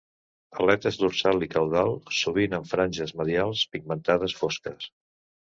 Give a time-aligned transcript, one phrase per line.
[0.61, 4.91] Aletes dorsal i caudal sovint amb franges medials pigmentades fosques.